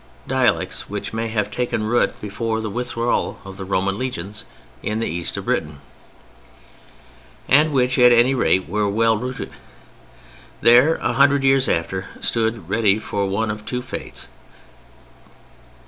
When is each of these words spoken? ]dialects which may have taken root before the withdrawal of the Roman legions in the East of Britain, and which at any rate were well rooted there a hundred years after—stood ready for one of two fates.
]dialects 0.27 0.89
which 0.89 1.13
may 1.13 1.27
have 1.27 1.51
taken 1.51 1.83
root 1.83 2.19
before 2.19 2.59
the 2.59 2.71
withdrawal 2.71 3.39
of 3.45 3.57
the 3.57 3.63
Roman 3.63 3.99
legions 3.99 4.45
in 4.81 4.99
the 4.99 5.05
East 5.05 5.37
of 5.37 5.45
Britain, 5.45 5.77
and 7.47 7.71
which 7.71 7.99
at 7.99 8.11
any 8.11 8.33
rate 8.33 8.67
were 8.67 8.89
well 8.89 9.15
rooted 9.15 9.53
there 10.59 10.95
a 10.95 11.13
hundred 11.13 11.43
years 11.43 11.69
after—stood 11.69 12.67
ready 12.67 12.97
for 12.97 13.27
one 13.27 13.51
of 13.51 13.63
two 13.63 13.83
fates. 13.83 14.27